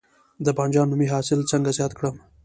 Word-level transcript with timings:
د 0.45 0.47
بانجان 0.57 0.87
رومي 0.91 1.07
حاصل 1.13 1.39
څنګه 1.51 1.71
زیات 1.77 1.91
کړم؟ 1.97 2.15